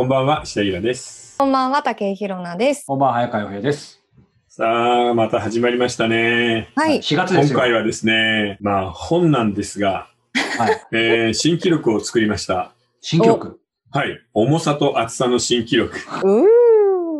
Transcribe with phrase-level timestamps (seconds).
[0.00, 1.36] こんばんは、下平です。
[1.36, 2.86] こんばんは、竹井ひろなです。
[2.86, 4.00] こんばんは、早川洋平です。
[4.48, 6.70] さあ、また始まりましたね。
[6.74, 7.00] はい。
[7.00, 7.58] 4月で今すよ。
[7.58, 10.08] 回はですね、まあ本なんですが、
[10.58, 10.86] はい。
[10.92, 12.72] えー新記録を作りました。
[13.02, 13.60] 新記録？
[13.90, 14.18] はい。
[14.32, 15.94] 重さと厚さの新記録。
[16.24, 16.44] うも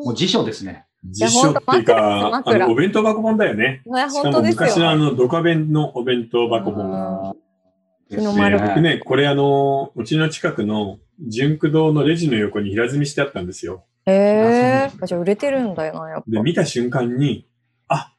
[0.06, 0.86] ーう辞書ですね。
[1.04, 3.82] 辞書っていうか、あ枕の、お弁当箱本だよね。
[3.84, 4.66] いや、しかも本当ですよ。
[4.68, 7.36] 昔のあの、ドカ弁のお弁当箱本。
[8.10, 13.84] 日の丸で僕ね、これあの、うちの近くの純駆堂のレジの横に平積みしてあったんですよ。
[14.06, 15.06] へえー。
[15.06, 16.24] じゃあ売れてるんだよな、やっぱ。
[16.28, 17.46] で、見た瞬間に、
[17.88, 18.12] あ、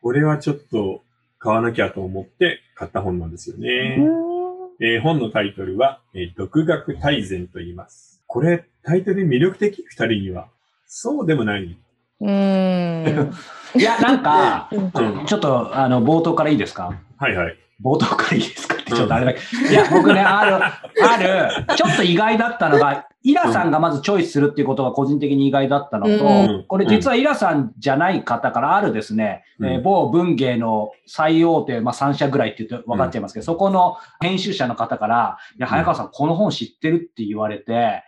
[0.00, 1.02] これはちょっと
[1.38, 3.96] 買わなきゃと思って買った本なんですよね。
[3.98, 8.22] うえー本のタイトルは、えー独学大全と言います。
[8.26, 10.48] これ、タイトル魅力的二人には、
[10.86, 11.78] そうでもない。
[12.20, 12.28] うー
[13.28, 13.32] ん。
[13.78, 15.26] いや、なんか、うん。
[15.26, 16.98] ちょっと、あの、冒頭からいいですか？
[17.18, 17.56] はいはい。
[17.82, 18.76] 冒頭からいいですか？
[18.96, 19.40] ちょっとあれだけ。
[19.40, 19.70] ど。
[19.70, 26.64] いや、僕ね、ある、ある、ちょっと意外だったのが、イラさんがまずチョイスするっていうことが個人的に意外だったのと、うん。
[26.68, 29.66] これ実はイラさんじゃない方からあるですね、うん。
[29.66, 38.02] えー某文芸の最大手、まあ3社ぐらいって言って分かっちゃいますけど、そこの編集者の方から、いや、早川さん、この本知ってるって言われて、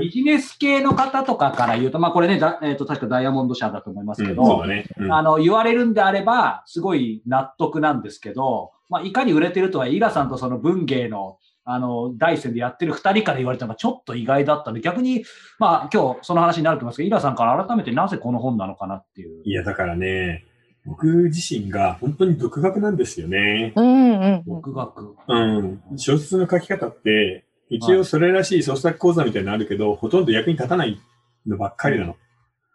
[0.00, 4.84] ビジネス系の方とかから言うと、まあこれね、だえっ、と、確かダイヤモンド社だと思いますけど、うん、そうだね。
[4.98, 5.12] うん。
[5.12, 15.24] あの、言われるんであれば、すごい納得なんですけど、まあ、いかに売れてるとは、イラさんとその文芸の、あの、大戦でやってる二人から言われたのがちょっと意外だったんで、逆に、
[15.58, 19.42] まあ、今日その話になると思いますけど、イラさんから改めてなぜこの本なのかなっていう。
[19.44, 20.44] いや、だからね、
[20.86, 23.72] 僕自身が本当に独学なんですよね。
[23.74, 24.42] うんうんうん。
[24.46, 25.16] 独学。
[25.26, 25.82] うん。
[25.96, 31.00] 小説の書き方って、一応それらしい創作講座みたいなのあるけど、ほとんど役に立たない
[31.46, 32.16] のばっかりなの。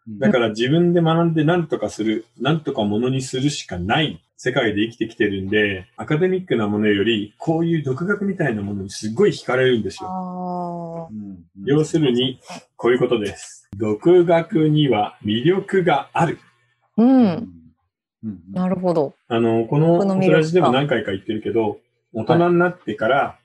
[0.07, 11.09] だから自分で学んで何とかする、何とかものにするしかない世界で生きてきてるんで、アカデミックなものより、こういう独学みたいなものにすっごい惹かれるんですよ。
[11.63, 12.39] 要するに、
[12.75, 13.69] こういうことです。
[13.77, 16.39] 独学には魅力がある。
[16.97, 17.05] ーう。
[17.05, 17.61] うんん
[18.23, 19.13] うんなるほど。
[19.27, 21.77] あの、この僕の魅力クラジでも何回か言ってるけど、
[22.13, 23.37] 大人になってから、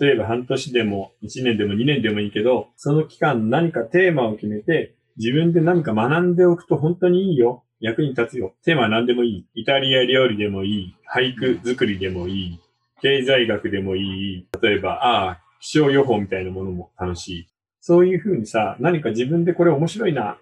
[0.00, 7.64] 例えば半年でも1年でも2年でもいいけど、その期間何かテーマを決めて、自分で何か学んでおくと本当にいいよ。
[7.80, 8.54] 役に立つよ。
[8.64, 9.46] テーマは何でもいい。
[9.54, 10.96] イタリア料理でもいい。
[11.12, 12.60] 俳句作りでもいい。
[13.00, 14.46] 経済学でもいい。
[14.62, 17.48] 例えば、ああ、気象予報みたいなものも楽しい。
[17.80, 20.38] そういうふうにさ、何か自分でこれ面白いな。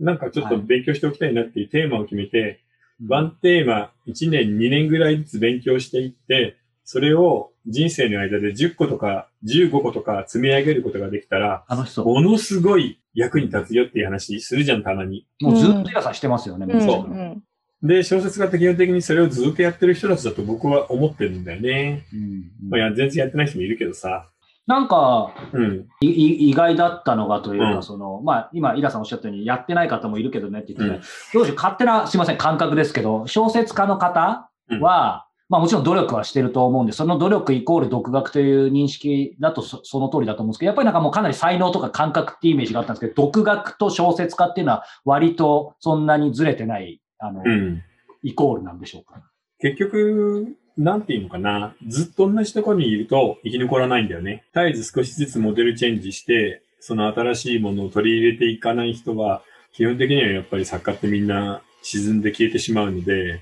[0.00, 2.60] なんかちょっと勉強しておきたいなっていうテーマを決めて、
[3.06, 12.06] ワンテーマ1年2年ぐらいずつ勉強していって、それを人生の間で10個とか15個とか積み上げることができたら、楽しそう。
[12.06, 15.26] ものすごい役に立つよっていう話するじゃん、たまに。
[15.40, 17.42] もうずっとイラさんしてますよね、うんそううん。
[17.82, 22.06] で、小説家って基本的にそれをずっとやってる人たちだと僕は思ってるんだよね。
[22.12, 24.28] うんまあ、いや全然やってない人もいるけどさ。
[24.66, 25.86] なんか、うん。
[26.00, 31.02] いい意外だったのがというか、うんその、まあ、今、イラさんおっしゃったように、やってない方もいるけどねって言ってた、うん
[31.34, 34.50] どうでしょう、勝手な、すいません、感覚ですけど、小説家の方
[34.80, 47.82] は、まあもちろん努力はしてると思うんで、その努力イコール独学という認識だとそその通りだと思うんですけど、やっぱりなんかもうかなり才能とか感覚っていうイメージがあったんですけど、独学と小説家っていうのは割とそんなにずれてない、あの、うん。
[48.22, 49.22] イコールなんでしょうか。
[49.60, 51.74] 結局、なんていうのかな。
[51.86, 54.44] ずっと同じところにいると生き残らないんだよね。
[54.54, 59.42] 絶えず少しずつモデルチェンジして、その新しいものを取り入れていかない人は、
[59.72, 63.40] 基本的にはやっぱり作家ってみんな沈んで消えてしまうので、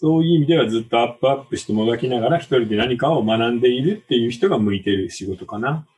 [0.00, 5.88] そういう意味ではずっとアップアップしてもがきながら一人で何かを学んでいるっていう人が向いてる仕事かな。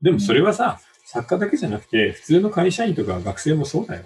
[0.00, 4.04] でもそれはさ、作家だけじゃなくて、普通の会社員とか学生もそうだよ。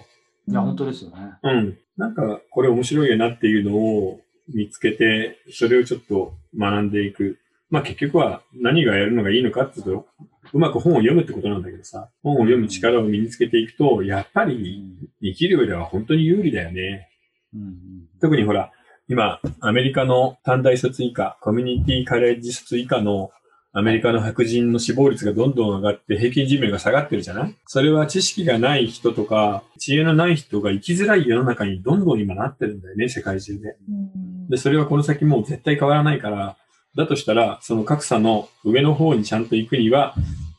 [0.49, 1.35] いや、本当ですよね。
[1.43, 1.79] うん。
[1.99, 7.39] なんか、これ面白いよなっていうのを見つけて、それをちょっと学んでいく。
[7.69, 10.07] まあ結局は何がやるのがいいのかっていうと、
[10.55, 17.11] うまく本を読むってことなんだけどさ、本を読む力を身につけていくと、やっぱうりん生きる上では本当に有利だよね。
[17.55, 18.73] うん特にほら、
[19.09, 23.31] 今、アメリカの短大卒以下、コミュニティカレッジ卒以下の
[23.75, 27.57] アメリカの白人の死亡率がどんどん上がって平均寿命が下がってるじゃない？
[27.67, 33.77] それは知識がない人とか、知恵のない人が生きづらい世の中にどんどん今なってるんだよね、世界中で。
[33.89, 36.57] うんで、それはこの先もう絶対変わらないから、
[36.95, 40.15] だとしたら、その格差の上の方にちゃんと行くには、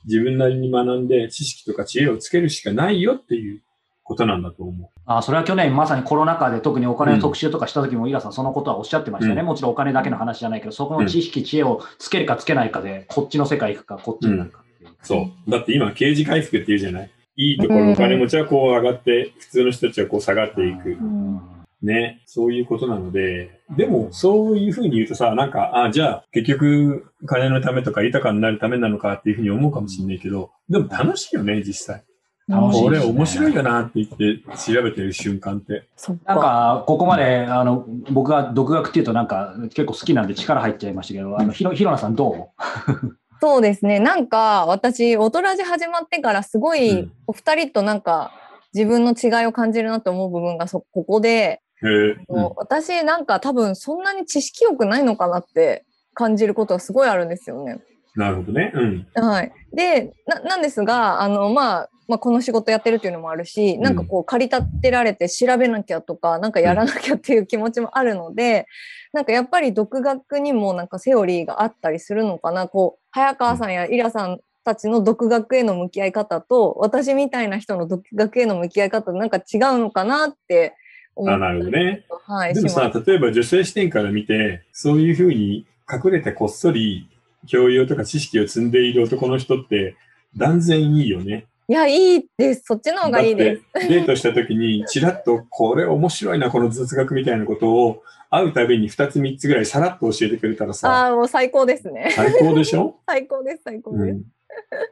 [0.06, 3.62] 自分なりに学んで知識とか知恵をつけるしかないよっていう
[4.04, 4.93] ことなんだと思う。
[5.06, 9.42] あそれは去年まさにコロナ禍で特にお金の特集とかした時も、イラさんそのことはおっしゃってましたね。
[9.42, 14.92] うんもちろんお金だけの話じゃないけど、そこの知識、知恵をつけるかつけないかで、こっちの世界行くか、こっちになるかっていう。
[15.02, 15.52] そう。
[15.52, 17.12] だって今、刑事回復って言うじゃない？
[17.36, 20.94] いいところ、お金持ちはこう上がって、普通の人たちはこう下がっていくう。
[20.94, 21.42] ん
[21.82, 22.22] ね。
[22.26, 32.04] そういうことなので、でも、そういうふうに言うとさ、なんか、あ、じゃあ、結局、金のためとか豊かになるためなのかっていうふうに思うかもしれないけど、でも楽しいよね、実際。
[32.48, 35.88] 楽しいですねこれ面白いよなって言って調べてる瞬間って。
[36.26, 36.42] なんか。
[36.42, 42.50] か、ここまで、あの、僕が独学っていうとなんか結構好きなんで力入っちゃいましたけど、あの、ひろ、ひろなさんど
[43.42, 44.00] そうですね。
[44.00, 48.32] なんか、私、オトラジ始まってから、すごういん、お二人となんか、
[48.74, 52.16] 自分の違いを感じるなと思う部分がそ、ここで、う
[52.56, 57.80] 私、なんか多分、そんなに知識欲ないのかなって感じることがすごいあるんですよね。
[58.16, 58.72] なるほどね。
[58.76, 59.08] うん。
[59.16, 59.52] はい。
[59.74, 68.68] で、な、なんですが、あの、まあ、まあ、この仕事やってるっていうのもあるし、なんかこう、借り立てられて調べなきゃとか、なんかやらなきゃっていう気持ちもあるので、
[69.14, 72.68] なんかやっぱり独学にもなんかセオリーがあったりするのかな。
[72.68, 80.76] こう、早川さんやイラさんたちの独学への向き合い方と、私みたいな人の独学への向き合い方なんか違うのかなって
[81.16, 82.06] 思あなるほどね。
[82.26, 87.10] はい、でもさ例えば女性視点から見て、そういうふうに隠れてこっそり
[87.48, 89.96] 教養とか知識を積んでいる男の人って
[90.36, 91.46] 断然いいよね。
[91.68, 92.64] いや、いいです。
[92.66, 93.88] そっちの方がいいです。
[93.88, 102.12] デートした時にちらっとこれ面白いな、この雑学みたいなことを会うたびに2つ3つぐらいさらっと教えてくれたらさ、ああ、もう最高ですね。
[102.16, 102.96] 最高でしょ？
[103.08, 104.04] 最高です、最高です。
[104.04, 104.24] うん。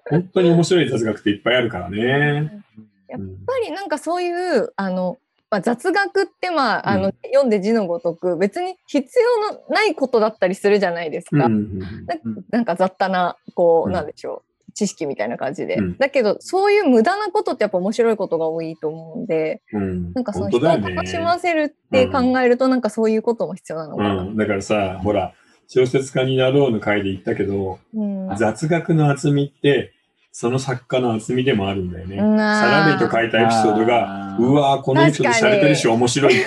[0.10, 2.64] 本当に面白い雑学っていっぱいあるからね。
[3.10, 5.18] やっうんぱりなんかそういうあの、
[5.52, 11.46] まあ、雑学ってまああの、うん読んで字のごとく別に必要のないことだったりするじゃないですか。
[11.46, 12.16] うんうんな
[12.50, 13.94] なんか雑多なこう、うん。
[13.94, 14.72] なんでしょう。
[14.74, 15.98] 知識みたいな感じで、うん。
[15.98, 20.14] だけどそういう無駄なことってやっぱ面白いことが多いと思うんでうん。
[20.14, 24.22] なんかその人を楽しませるって考えると、なんかそういうことも必要なのかな。
[24.24, 25.34] うん、だからさ、ほら、
[25.68, 28.36] 小説家になろうの回で言ったけど、うん。
[28.38, 29.94] 雑学の厚みって、
[30.34, 32.18] その作家の厚みでもあるんだよね。
[32.18, 36.34] サラリーと書いたエピソードが、うわーこのエピソード確かに洒落てるし面白い。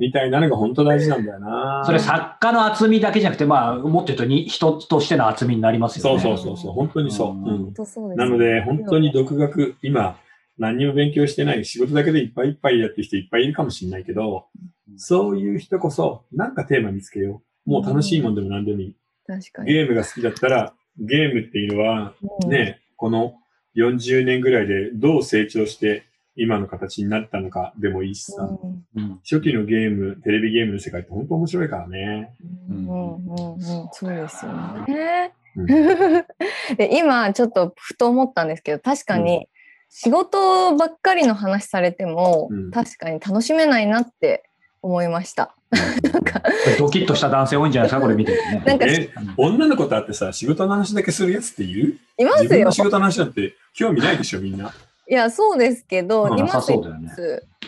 [0.00, 1.82] みたいなのが本当大事なんだよな。
[1.86, 6.22] それ作家の厚みだけじゃなくて、まあ、もっと言うとに人としての厚みになりますよそうね。
[6.22, 7.30] そうそうそう、本当にそう。
[7.30, 7.74] うんうん
[8.16, 10.16] なので、本当に独学、今、
[10.58, 14.46] 何にも勉強してない、仕事だけでいっぱいいっぱいやってる人いっぱいいるかもしれないけど、
[14.96, 17.70] そういう人こそ、なんかテーマ見つけよう。
[17.70, 18.96] もう楽しいもんでも何でもいい。
[19.26, 19.72] 確かに。
[19.72, 22.14] ゲームが好きだったら、ゲームっていうのは、
[22.44, 23.34] うんね、この
[23.76, 26.04] 40年ぐらいでどう成長して
[26.36, 32.34] 今の形になったのかでもいいしさ、うんうん初期のゲーム、テレビゲームの世界って本当面白いからね。
[32.68, 33.60] うんうんうんうん、
[33.92, 34.52] そうですよ
[34.86, 35.32] ね。
[35.56, 35.66] うん
[36.76, 39.48] で今ちょっとふと思ったんですけど確かに
[39.88, 44.42] 仕事ばっかりの話されても、うん確かに楽しめないなって
[44.82, 45.54] 思いました。
[46.12, 46.42] なんか
[46.78, 48.62] ドキッとした男性多いんじゃないですか、これ見ててね。
[48.66, 51.98] なんかえ、女の子と会ってさ、仕事の話だけするやつっている？
[52.18, 52.72] いますよ自分の。
[52.72, 54.72] 仕事の話なんて興味ないでしょ、みんな。
[55.08, 57.10] いやそうですけど、うんいますそうだよね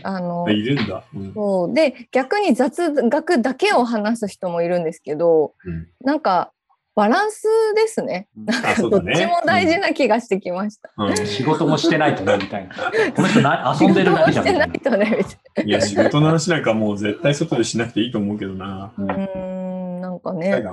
[0.02, 1.04] あのいるんだ。
[1.14, 6.52] うんそうで逆に雑学だけを話す人もいるんですけど、うんなんか
[6.96, 7.44] バランス
[7.74, 8.26] ですね。
[8.64, 9.12] あ、そうだね。
[9.12, 10.90] どっちも大事な気がしてきました。
[10.96, 11.10] うん。
[11.10, 12.74] うん仕事もしてないとね、みたいな。
[13.14, 14.46] この人な遊んでるだけじゃん。
[14.46, 15.24] 仕事もしてないとね、み
[15.54, 18.92] たいいや、仕事の話なんかもう絶対外でしなくていいと思うけどな。
[18.96, 19.14] な。
[19.14, 20.64] うーん、なんかだね。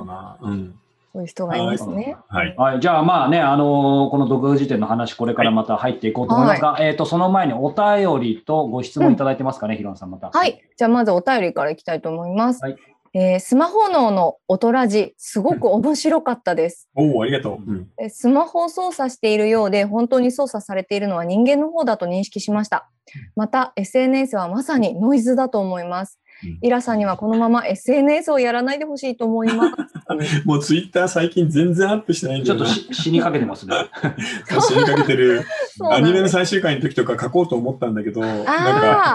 [0.41, 0.75] うん。
[1.13, 2.17] そういう人がいますね。
[2.27, 2.55] はい。
[2.57, 2.79] はい。
[2.79, 10.31] じゃあまあね、あのーこの独学辞典の話、これからまた入っていこうと思いますが、えっ、と、その前にお便りとご質問いただいてますかね、ヒロンさんまた。
[10.31, 10.59] はい。
[10.75, 12.63] じゃあまずお便りからいきたいと思います。
[12.63, 12.75] はい
[13.15, 16.89] えースマホ脳の音ラジ、すごく面白かったです。
[16.97, 17.71] おお、ありがとう。
[17.71, 17.87] うん。
[17.99, 22.89] えスマホを操作しているようで、本当に操作されているのは人間の方だと認識しました。
[23.35, 26.22] また、SNS はまさにノイズだと思いますうん。
[26.61, 30.43] イラさんにはこのまま SNS をやらないでほしいと思います。
[30.45, 33.75] もうツイッター最近全然アップしてないんちょっと死にかけてますね。
[34.67, 35.43] 死にかけてる。
[35.91, 38.51] アニメの最終回の時とか書こうと思ったんだけど、なんか、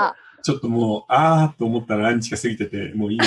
[0.08, 3.25] あちょっともう、あーと思ったら何日か過ぎてて、もういいや。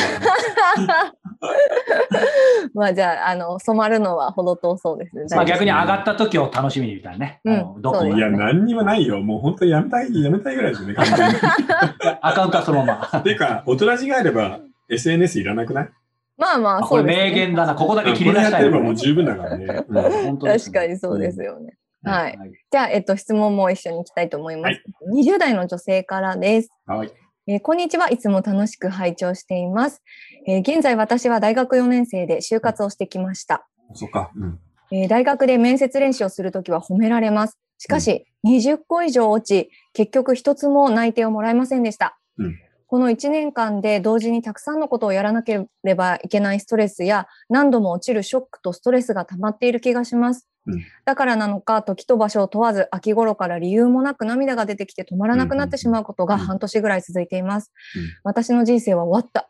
[0.78, 1.14] あ
[2.74, 5.26] まあじゃあ、あの、染まるのは程遠そうですね。
[5.36, 7.42] まあ逆に上がった時を楽しみにみたいなね。
[7.46, 9.22] うんどこそうまでいや、何にもないよ。
[9.22, 11.36] もう本当にやめたい、やめたいぐらいですね、完全に。
[12.22, 13.22] アカウントはそのまま。
[13.22, 14.60] ていうか、大人じがあれば
[14.90, 15.90] SNS いらなくない？
[16.38, 17.24] まあまあ、そうです、ね。
[17.26, 17.76] 名言だな。
[17.76, 19.66] ここだけ切これやってれり出したいなばもう十分だからね。
[19.66, 21.78] うん本当ですね確かにそうですよね。
[22.04, 22.38] はい。
[22.38, 24.82] はいじゃあ、えっと、質問も一緒に行きたいと思います。
[25.14, 26.70] 20代の女性からです。
[26.86, 27.12] はい。
[27.48, 28.10] えーこんにちは。
[28.12, 30.04] いつも楽しく拝聴しています。
[30.48, 33.68] えー現在私は大学4年生で就活をしてきました。
[33.94, 34.32] そっか。
[34.36, 34.60] うん。
[34.92, 37.58] えー大学で面接練習をするときは褒められます。
[37.80, 42.20] しかし、20個以上落ち、結局一つも内定をもらえませんでした。
[42.38, 42.56] うん
[42.88, 50.46] この1年間で同時にたくさんのことをやらなければいけないストレスや何度も落ちるショックとストレスが溜まっている気がします。
[50.68, 57.72] うんだからなのか、時と場所を問わず秋頃から理由もなく涙が出てきて止まらなくなってしまうことがうんうん半年ぐらい続いています。
[57.96, 59.48] うん私の人生は終わった。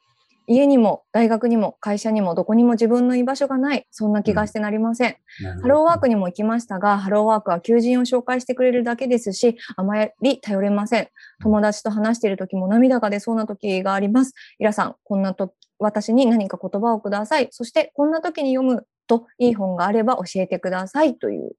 [0.48, 5.16] 家にも大学にも会社にもどこにも自分の居場所がない、そんな気がしてなりません。
[5.62, 11.08] ハローワークにも行きましたが、ハローワークは求人を紹介してくれるだけですし、あまり頼れません。
[11.42, 14.34] 友達と話している時も涙が出そうな時があります。
[14.60, 17.48] イラさん、こんなと私に何か言葉をください。
[17.52, 21.52] そして、こんな時に読むといい本があれば教えてくださいという。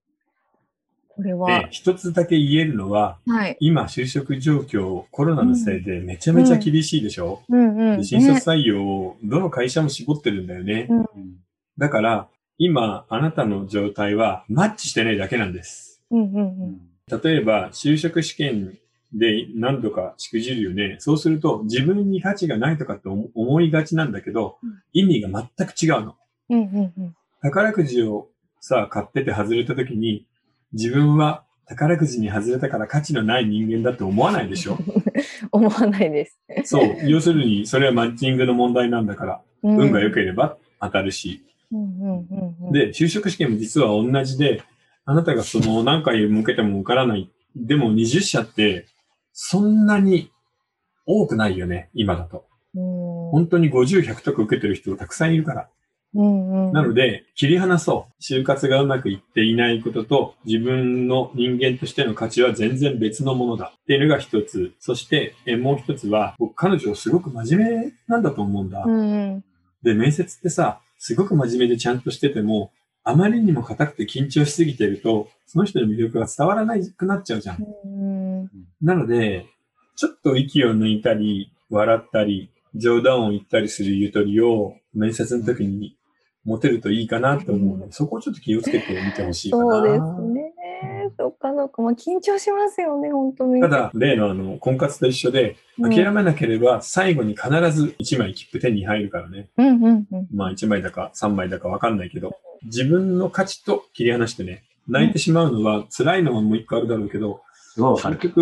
[1.14, 3.56] これは、で、一つだけ言えるのは、はい。
[3.60, 7.98] 今就職状況、コロナのせいでめちゃめちゃ厳しいでしょ、うんうん。
[7.98, 10.86] で新卒採用をどの会社も絞ってるんだよね。
[10.88, 11.06] うん
[11.78, 16.02] だから、今、あなたの状態はマッチしてないだけなんです。
[16.10, 16.80] うんうん
[17.10, 17.20] うん。
[17.22, 18.78] 例えば、就職試験
[19.12, 20.96] で何度かしくじるよね。
[20.98, 26.16] そうすると、自分に価値がないとかって思思いがちなんだけどうん、意味が全く違うの。
[26.50, 27.16] うんうんうん。
[27.42, 28.28] 宝くじを
[28.60, 30.26] さ、買ってて外れた時に、
[30.72, 34.78] 自分は宝くじに外れたから価値のない人間だって思わないでしょ？
[35.52, 36.38] 思わないです。
[36.64, 36.96] そう。
[37.08, 41.44] 要するに、それはマッチングの問題なんだから、うん運が良ければ当たるし。
[41.70, 42.34] うんうんう
[42.64, 42.72] んうん。
[42.72, 44.62] で、就職試験も実は同じで、
[45.04, 47.30] あなたがその何回向けても受からない。
[47.56, 48.86] でも20社って、
[49.32, 50.30] そんなに
[51.06, 52.46] 多くないよね、今だと。
[52.74, 55.68] うん本当に50、100とか受けてる人たくさんいるから。
[56.14, 56.72] うんうん。
[56.72, 58.22] なので、切り離そう。
[58.22, 63.72] 就活がうまくいっていないことと、自分の人間としての価値は全然別のものだ。
[63.82, 64.72] っていうのが一つ。
[64.78, 68.84] そして、えもう一つは、僕、彼女すごく真面目なんだと思うんだ。
[68.84, 69.44] うんうん。
[69.82, 72.72] で、面接ってさ、すごく真面目でちゃんとしてても、
[73.04, 77.58] あまりにも硬くて緊張しすぎてると、その人の魅力が伝わらなくなっちゃうじゃん。
[77.84, 78.22] うん
[78.80, 79.46] なので、
[79.96, 85.96] ちょっと息を抜いたり、笑ったり、冗談を言ったりするゆとりを面接の時に
[86.44, 89.64] 持てるといいかなと思うので、そこをちょっと気をつけてみてほしいかな。
[89.64, 90.52] そうですね。
[91.16, 91.82] そっかそっか。
[91.82, 93.60] まあ緊張しますよね、本当に。
[93.60, 99.48] ただ、例のあの、婚活と一緒で、うん、諦めなければ最後に必ず1枚切符手に入るからね。
[99.56, 100.26] うんうんうん。
[100.34, 107.42] まあ1枚だか3枚だかわかんないけど、自分の価値と切り離してね、泣いてしまうのは辛いのはもう一個あるだろうけど、
[107.74, 108.34] すごいわか結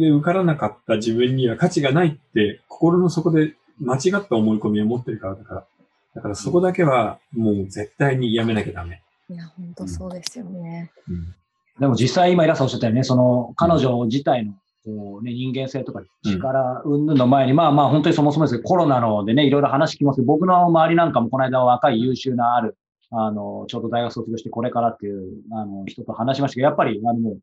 [0.00, 5.66] で受からなかった自分には価値がないって心の底で間違った思い込みを持ってるからだから。
[6.14, 9.02] だからそこだけはもう絶対にやめなきゃダメ。
[9.28, 10.90] いや、本当そうですよね。
[11.08, 11.34] うん
[11.80, 14.52] でも実際今、イラさんおっしゃったようにね、その彼女自体の
[14.84, 22.76] こう、ね、人間性とか力云々の前に、まあまあ本当にそもそもですけど、コロナのでね、いろいろ話聞きますけど、僕の周りなんかもこの間若い優秀なある、
[23.10, 27.38] あの、ちょうど大学卒業してこれからっていう、あの、人と話しましたけど、やっぱり、あの、もう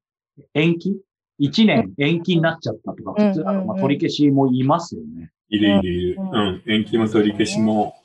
[0.53, 0.97] 延期？
[1.37, 5.31] 一年延期になっちゃったとか、普通、あのまあ、取り消しもいますよね。
[5.49, 6.21] いるいるいる。
[6.21, 6.63] ううんん。
[6.67, 7.95] 延期も取り消しも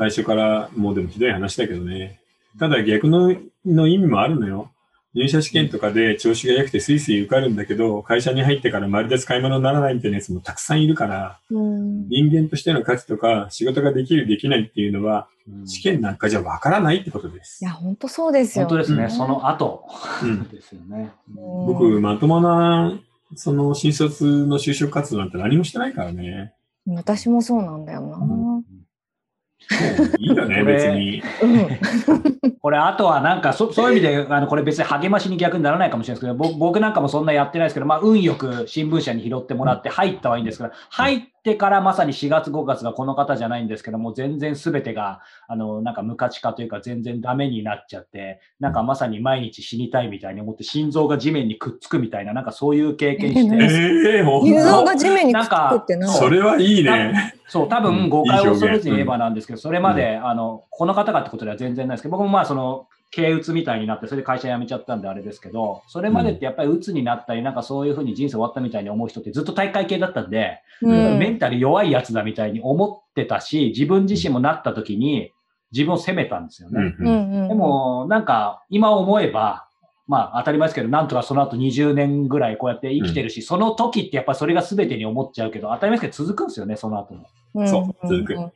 [0.00, 2.20] 最初からもうでもひどい話だけどね。
[2.58, 4.70] ただ逆のの意味もあるのよ。
[5.12, 12.08] 入社試験とかで調子が良くてスイスイ受かるんだけど、会社に入ってからまるで使い物にならないみたいなやつもたくさんいるから、うん。
[12.08, 17.66] 人間としての価値とか仕事ができるできないっていうのは、うん試験なんかじゃわからないってことですい。
[17.66, 19.84] や、本当そうですよ、本当ですね、うんその後
[20.22, 21.12] うんですよね。
[21.28, 22.98] うん僕、まともな、
[23.34, 26.54] その新卒の就職活動なんて何もしてないからね。
[26.86, 28.18] 私もそうなんだよな。
[30.18, 31.22] いいよね、別に。
[31.42, 31.78] うん。
[32.60, 56.08] これ、あとはなんかそ、そういう意味で、あのこれ別に励ましに逆にならないかもしれないですけど、僕僕なんかもそんなやってないですけど、まあ、運よく新聞社に拾ってもらって入ったはいいんですけど、入ってからまさに4月、5月がこの方じゃないんですけども、全然すべてが、あの、なんか無価値化というか、全然ダメになっちゃって、なんかまさに毎日死にたいみたいに思って、心臓が地面にくっつくみたいな、なんかそういう経験しえて、ええほん入道とが地面にくっつくってな。
[56.08, 57.34] それはいいね。
[57.46, 57.82] そう、多うん。
[57.82, 75.32] 分誤解を恐れずに言えばなんですけど、それまで、あの、この方がってことでは全然ないですけど、僕もまあ、その、経営鬱みたいになって、それで会社辞めちゃったんであれですけど、それまでってやっぱり鬱になったり、なんかそういうふうに人生終わったみたいに思う人ってずっと大会系だったんで、うんメンタル弱いやつだみたいに思ってたし、自分自身もなった時に
[75.72, 76.94] 自分を責めたんですよね。
[76.98, 77.48] うんうんうん。
[77.48, 79.66] でも、なんか、今思えば、
[80.06, 87.26] まあ当たり前ですけど、なんとかその後20年ぐらいこうやって生きてるし、その時ってやっぱりそれが全てに思っちゃうけど、当たり前ですけど続くんですよね、その後も。
[87.54, 88.52] うん、そう続くん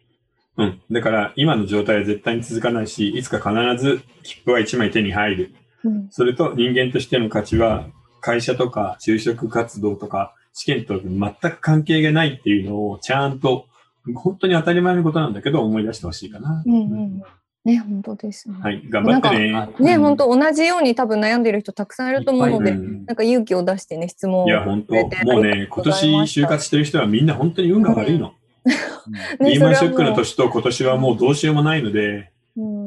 [0.57, 0.81] うん。
[0.91, 5.55] だから、今の状態は絶対に続かないし、いつか必ず切符は1枚手に入る。
[5.85, 7.87] うんそれと人間としての価値は、
[8.21, 13.67] 会社とか就職活動とか試験と全く関係がないっていうのをちゃんと、
[14.15, 16.63] 本当に当たり前のことなんだけど思い出してほしいかな。
[16.65, 17.23] うんうん
[17.65, 18.57] ね、本当ですね。
[18.61, 18.83] はい。
[18.91, 19.69] 頑張ってね。
[19.81, 28.35] ね、うん本当同じように多分悩んでる人たくさんいると思うので、うんなんか勇気を出してね、質問をいや、本当もうね、今年就活してる人はみんな本当に運が悪いの。
[28.65, 32.31] ねリーマンショックの年と今年はもうどうしようもないので、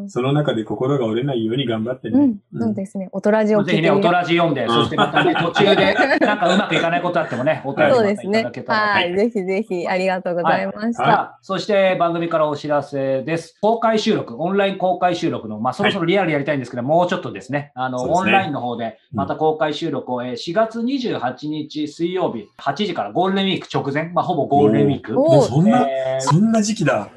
[0.10, 2.20] その中で心が折れないように頑張ってね。
[2.20, 3.10] うん、そうですね。
[3.12, 8.62] おとらじを聞ぜひね、おとらじ読んで、んそしてまたね、 途中で、なんかうまくいかないことあってもね、 お便りいたそうですねだけ。
[8.62, 8.80] たら。
[8.80, 9.16] はい。
[9.16, 11.38] ぜひぜひ、ありがとうございました。
[11.42, 13.58] そして番組からお知らせです。
[13.62, 25.20] 公開収録、オンライン公開収録の、まあ、そろそろリアルやりたいんですけど、もうちょっとですね、あの、オンラインの方で、また公開収録を、えー4月28日水曜日、8時からゴールデンウィーク直前、まあ、ほぼゴールデンウィーク。
[25.20, 27.10] おもうそんな、えーそんな時期だ。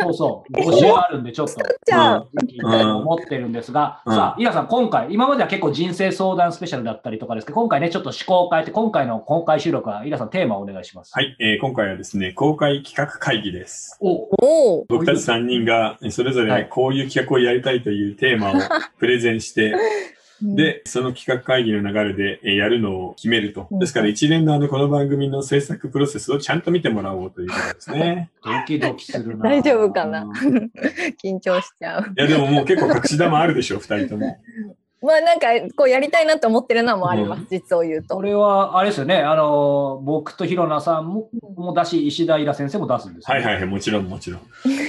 [0.00, 1.54] そうそう、募集あるんで、ちょっと。
[1.86, 11.12] じゃあ、思ってるんですが、うんさあ、イラさん、今回、今までは結構人生相談スペシャルだったりとかですけど、今回ね、ちょっと思考を変えて、今回の公開収録は、イラさん、テーマをお願いします。
[11.14, 13.96] はい、えー今回はですね、公開企画会議です。
[14.00, 14.84] おおお。
[14.88, 18.54] 僕たち3人がえーそれぞはいれこういう企画をやりたいというテーマを
[18.98, 19.74] プレゼンして、
[20.42, 23.68] で、その企画会議の流れでえーやるのを決めると。
[23.70, 28.30] うんですから一連のあのこの番組の制作プロセスをちゃんと見てもらおうということですね。
[28.44, 29.44] ドキドキするな。
[29.44, 30.22] 大丈夫かな？
[30.22, 30.30] うん
[31.22, 32.02] 緊張しちゃう。
[32.02, 34.38] いやでももう結構隠し玉あるでしょ、2人とも。
[35.02, 38.14] まあなんか、こうやりたいなって思ってるのはもうあります、実を言うと。
[38.14, 43.44] これは、あれですよね、あの、僕とひろなさんももだし、石田イラ先生も出すんですよね。
[43.44, 44.40] はいはいはい、もちろんもちろん。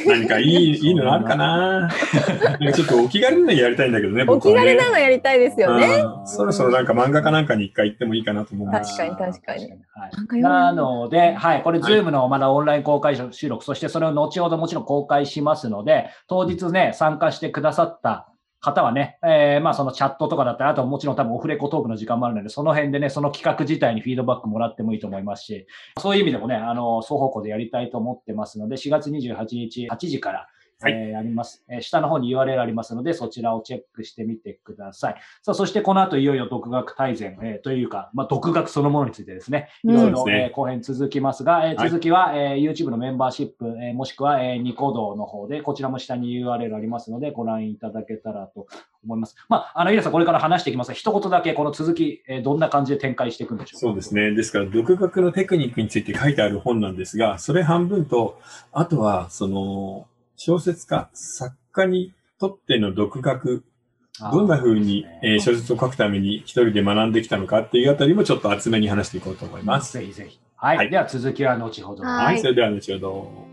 [0.07, 1.89] 何かいいいいのあるかな？
[2.73, 4.39] ちょっとお気軽なのやりたいんだけどね、ね。
[4.39, 6.03] 気軽なのやりたいですよね。
[6.03, 6.27] うん。
[6.27, 9.71] そろそろなんか漫画かなんかに一回行ってもいいかなと思うんです確かに確かに。
[9.71, 10.41] はい。
[10.41, 18.29] なので、はい、これ、はいズームのまだオンライン公開収録、そしてそれを後ほどもちろん公開しますので、当日ね、参加してくださった
[18.63, 25.67] 方はね、えーまあそのチャットとかだったら、あとはもちろん多分オフレコトークの時間もあるので、その辺でね、その企画自体にフィードバックもらってもいいと思いますし、
[25.99, 30.47] そういう意味でもね、あの、双方向でやりたいと思ってますので、4月28日8時から、
[30.83, 30.93] はい。
[30.93, 35.15] えーやります、えー下の方に URL ありますので、そちらをチェックしてみてください。
[35.41, 40.49] さあ、そしてこの後いよいよ独学大全、えーというか、まあ、独学そのものについてですね、いろいろ、ね。
[40.49, 41.89] えー後編続きますが、えーはい。
[41.89, 48.67] 続きは、えー YouTube のメンバーシップ、えーもしくは、えーニコ動の方で、こちらも下に URL ありますので、ご覧いただけたらと
[49.03, 49.35] 思います。
[49.49, 53.79] まあ、あの、イラさん、これから話していきますが、一言だけこの続き、えーどんな感じで展開していくんでしょうか？
[53.87, 54.31] そうですね。
[54.31, 58.39] ですから、独学のテクニックについて書いてある本なんですが、それ半分と、
[58.71, 63.63] あとは、その、小説家、作家にとっての独学、
[64.31, 69.93] どんな風に、えー小説を書くために一人で学んできたのかっていうあたりもちょっと厚めに話していこうと思います。
[69.93, 70.39] ぜひぜひ。
[70.55, 70.77] はい。
[70.77, 72.03] はいでは続きは後ほど。
[72.03, 73.52] はいはい、それでは後ほど。